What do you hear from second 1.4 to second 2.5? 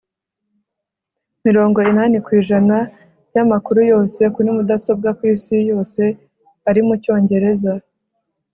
mirongo inani ku